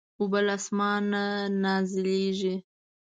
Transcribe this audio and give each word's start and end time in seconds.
اوبه 0.19 0.39
له 0.45 0.53
اسمانه 0.59 1.23
نازلېږي. 1.63 2.55